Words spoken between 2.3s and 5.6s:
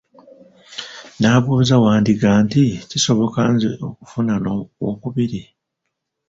nti, kisoboka nze okufuna n'okwokubiri?